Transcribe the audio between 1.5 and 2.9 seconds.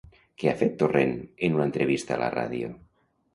una entrevista a la ràdio?